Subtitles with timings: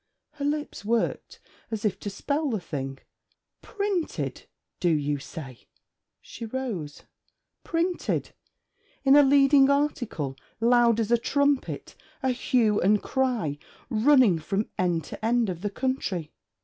[0.31, 1.39] Her lips worked,
[1.69, 2.97] as if to spell the thing.
[3.61, 4.47] 'Printed,
[4.79, 5.67] do you say?'
[6.19, 7.03] she rose.
[7.63, 8.33] 'Printed.
[9.03, 11.93] In a leading article, loud as a trumpet;
[12.23, 13.59] a hue and cry
[13.91, 16.31] running from end to end of the country.